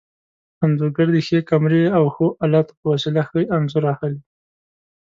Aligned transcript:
انځورګر 0.63 1.07
د 1.15 1.17
ښې 1.27 1.39
کمرې 1.49 1.83
او 1.97 2.03
ښو 2.13 2.27
الاتو 2.45 2.73
په 2.79 2.85
وسیله 2.93 3.21
ښه 3.29 3.39
انځور 3.57 3.83
اخلي. 3.93 4.19